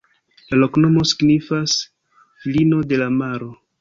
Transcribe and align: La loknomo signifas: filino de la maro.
La 0.53 0.57
loknomo 0.61 1.03
signifas: 1.11 1.75
filino 2.47 2.81
de 2.93 3.01
la 3.03 3.11
maro. 3.19 3.53